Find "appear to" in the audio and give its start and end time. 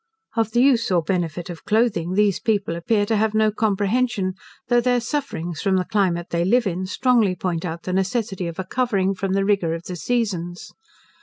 2.75-3.15